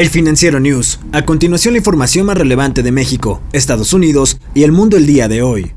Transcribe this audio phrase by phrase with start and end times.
[0.00, 0.98] El Financiero News.
[1.12, 5.28] A continuación la información más relevante de México, Estados Unidos y el mundo el día
[5.28, 5.74] de hoy.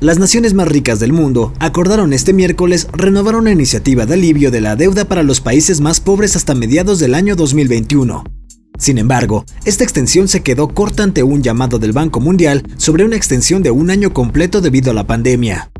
[0.00, 4.60] Las naciones más ricas del mundo acordaron este miércoles renovar una iniciativa de alivio de
[4.60, 8.22] la deuda para los países más pobres hasta mediados del año 2021.
[8.78, 13.16] Sin embargo, esta extensión se quedó corta ante un llamado del Banco Mundial sobre una
[13.16, 15.70] extensión de un año completo debido a la pandemia.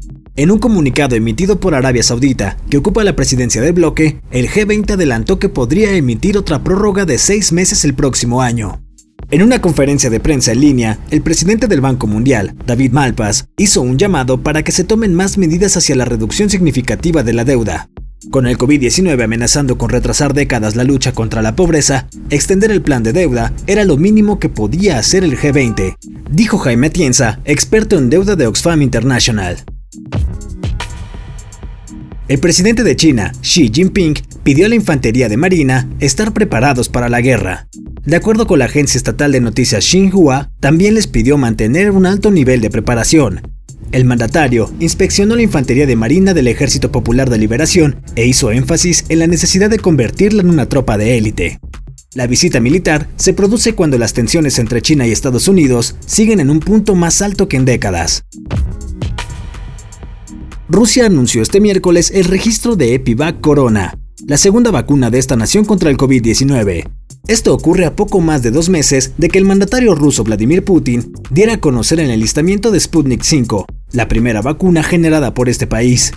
[0.41, 4.93] En un comunicado emitido por Arabia Saudita, que ocupa la presidencia del bloque, el G20
[4.93, 8.83] adelantó que podría emitir otra prórroga de seis meses el próximo año.
[9.31, 13.83] En una conferencia de prensa en línea, el presidente del Banco Mundial, David Malpass, hizo
[13.83, 17.91] un llamado para que se tomen más medidas hacia la reducción significativa de la deuda.
[18.31, 23.03] Con el COVID-19 amenazando con retrasar décadas la lucha contra la pobreza, extender el plan
[23.03, 25.98] de deuda era lo mínimo que podía hacer el G20,
[26.31, 29.67] dijo Jaime Atienza, experto en deuda de Oxfam International.
[32.30, 37.09] El presidente de China, Xi Jinping, pidió a la infantería de Marina estar preparados para
[37.09, 37.66] la guerra.
[38.05, 42.31] De acuerdo con la agencia estatal de noticias Xinhua, también les pidió mantener un alto
[42.31, 43.41] nivel de preparación.
[43.91, 49.06] El mandatario inspeccionó la infantería de Marina del Ejército Popular de Liberación e hizo énfasis
[49.08, 51.58] en la necesidad de convertirla en una tropa de élite.
[52.14, 56.51] La visita militar se produce cuando las tensiones entre China y Estados Unidos siguen en
[56.51, 58.25] un punto más alto que en décadas.
[60.71, 65.65] Rusia anunció este miércoles el registro de Epivac Corona, la segunda vacuna de esta nación
[65.65, 66.89] contra el COVID-19.
[67.27, 71.13] Esto ocurre a poco más de dos meses de que el mandatario ruso Vladimir Putin
[71.29, 76.13] diera a conocer el enlistamiento de Sputnik 5, la primera vacuna generada por este país.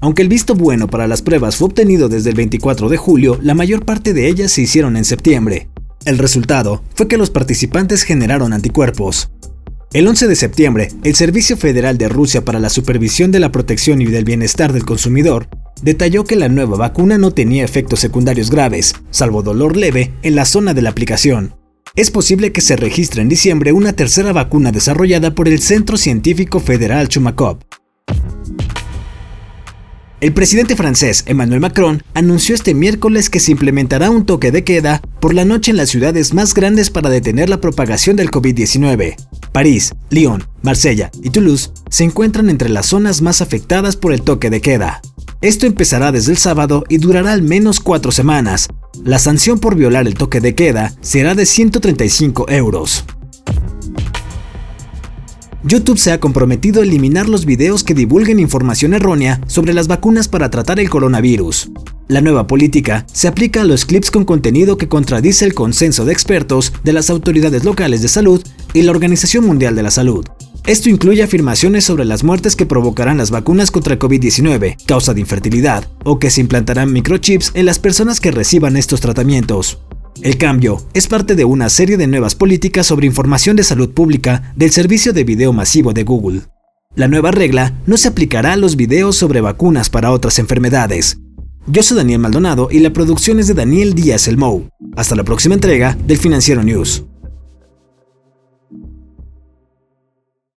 [0.00, 3.52] Aunque el visto bueno para las pruebas fue obtenido desde el 24 de julio, la
[3.52, 5.68] mayor parte de ellas se hicieron en septiembre.
[6.06, 9.28] El resultado fue que los participantes generaron anticuerpos.
[9.92, 14.00] El 11 de septiembre, el Servicio Federal de Rusia para la Supervisión de la Protección
[14.00, 15.48] y del Bienestar del Consumidor
[15.82, 20.44] detalló que la nueva vacuna no tenía efectos secundarios graves, salvo dolor leve, en la
[20.44, 21.56] zona de la aplicación.
[21.96, 26.60] Es posible que se registre en diciembre una tercera vacuna desarrollada por el Centro Científico
[26.60, 27.58] Federal Chumakov.
[30.20, 35.02] El presidente francés Emmanuel Macron anunció este miércoles que se implementará un toque de queda
[35.18, 39.16] por la noche en las ciudades más grandes para detener la propagación del COVID-19.
[39.52, 44.48] París, Lyon, Marsella y Toulouse se encuentran entre las zonas más afectadas por el toque
[44.48, 45.00] de queda.
[45.40, 48.68] Esto empezará desde el sábado y durará al menos cuatro semanas.
[49.02, 53.04] La sanción por violar el toque de queda será de 135 euros.
[55.62, 60.26] YouTube se ha comprometido a eliminar los videos que divulguen información errónea sobre las vacunas
[60.26, 61.70] para tratar el coronavirus.
[62.08, 66.12] La nueva política se aplica a los clips con contenido que contradice el consenso de
[66.12, 70.24] expertos de las autoridades locales de salud y la Organización Mundial de la Salud.
[70.66, 75.20] Esto incluye afirmaciones sobre las muertes que provocarán las vacunas contra el COVID-19, causa de
[75.20, 79.78] infertilidad, o que se implantarán microchips en las personas que reciban estos tratamientos.
[80.22, 84.52] El cambio es parte de una serie de nuevas políticas sobre información de salud pública
[84.54, 86.42] del servicio de video masivo de Google.
[86.94, 91.18] La nueva regla no se aplicará a los videos sobre vacunas para otras enfermedades.
[91.66, 94.68] Yo soy Daniel Maldonado y la producción es de Daniel Díaz Elmou.
[94.96, 97.04] Hasta la próxima entrega del Financiero News.